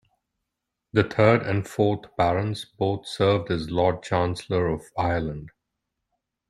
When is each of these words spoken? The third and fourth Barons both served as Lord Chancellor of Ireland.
The 0.93 1.03
third 1.03 1.43
and 1.43 1.67
fourth 1.67 2.05
Barons 2.17 2.65
both 2.65 3.05
served 3.07 3.51
as 3.51 3.69
Lord 3.69 4.01
Chancellor 4.01 4.67
of 4.67 4.81
Ireland. 4.97 5.51